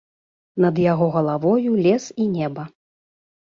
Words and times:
Над 0.65 0.81
яго 0.91 1.09
галавою 1.17 1.77
лес 1.89 2.09
і 2.25 2.29
неба. 2.35 2.69